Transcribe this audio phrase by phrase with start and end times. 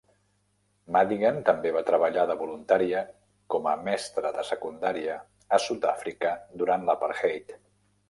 [0.95, 3.03] Madigan també va treballar de voluntària
[3.57, 5.21] com a mestra de secundària
[5.59, 7.59] a Sud-àfrica durant l'apartheid.